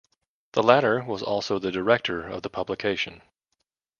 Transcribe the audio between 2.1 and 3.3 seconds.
of the publication.